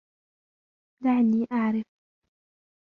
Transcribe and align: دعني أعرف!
دعني 1.03 1.47
أعرف! 1.51 1.85